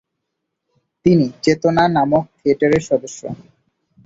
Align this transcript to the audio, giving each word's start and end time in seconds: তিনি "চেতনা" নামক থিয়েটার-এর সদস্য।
তিনি 1.05 1.25
"চেতনা" 1.43 1.83
নামক 1.95 2.23
থিয়েটার-এর 2.37 2.83
সদস্য। 2.89 3.21